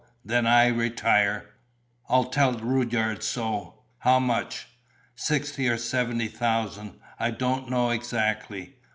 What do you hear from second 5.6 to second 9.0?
or seventy thousand: I don't know exactly."